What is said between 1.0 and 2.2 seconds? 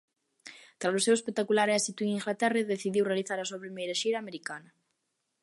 seu espectacular éxito en